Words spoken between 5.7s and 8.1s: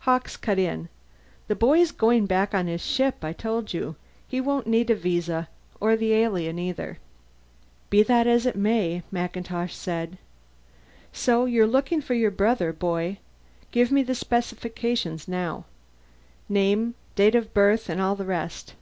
or the alien either." "Be